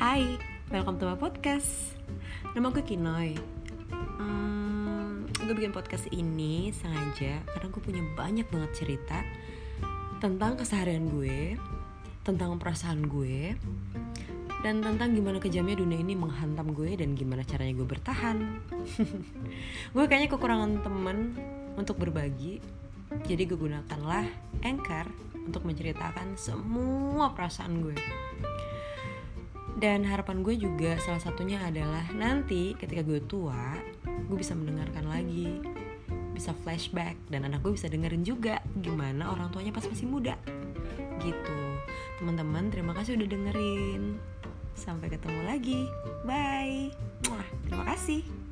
[0.00, 0.24] Hai,
[0.72, 1.92] welcome to my podcast.
[2.56, 3.36] Nama gue Kinoy.
[4.16, 9.20] Hmm, Gue bikin podcast ini sengaja Karena gue punya banyak banget cerita
[10.24, 11.60] Tentang keseharian gue
[12.24, 13.52] Tentang perasaan gue
[14.64, 18.36] Dan tentang gimana kejamnya dunia ini menghantam gue Dan gimana caranya gue bertahan.
[19.92, 21.36] Gue kayaknya kekurangan temen
[21.76, 22.56] Untuk berbagi
[23.28, 24.24] Jadi gue gunakanlah
[24.64, 25.12] Anchor
[25.44, 27.96] Untuk menceritakan semua perasaan gue
[29.80, 35.56] dan harapan gue juga salah satunya adalah nanti ketika gue tua, gue bisa mendengarkan lagi,
[36.36, 40.36] bisa flashback dan anak gue bisa dengerin juga gimana orang tuanya pas masih muda.
[41.24, 41.60] Gitu.
[42.20, 44.20] Teman-teman, terima kasih udah dengerin.
[44.76, 45.88] Sampai ketemu lagi.
[46.28, 46.92] Bye.
[47.64, 48.49] Terima kasih.